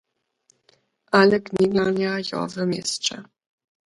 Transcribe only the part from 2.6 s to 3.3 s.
měsće.